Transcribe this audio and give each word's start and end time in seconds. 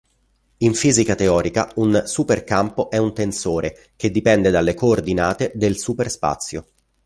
In 0.57 0.73
fisica 0.73 1.13
teorica, 1.13 1.71
un 1.75 2.01
supercampo 2.07 2.89
è 2.89 2.97
un 2.97 3.13
tensore 3.13 3.89
che 3.95 4.09
dipende 4.09 4.49
delle 4.49 4.73
coordinate 4.73 5.51
del 5.53 5.77
superspazio. 5.77 6.65